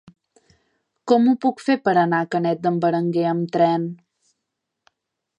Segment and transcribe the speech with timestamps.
[1.11, 3.85] Com ho puc fer per anar a Canet d'en Berenguer amb tren?